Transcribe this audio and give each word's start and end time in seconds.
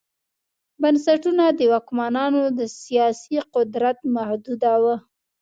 بنسټونه 0.81 1.43
د 1.57 1.59
واکمنانو 1.71 2.41
سیاسي 2.83 3.37
قدرت 3.55 3.97
محدوداوه 4.15 4.95